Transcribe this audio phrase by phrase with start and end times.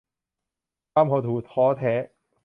[0.91, 1.93] ความหดหู่ท้อแท้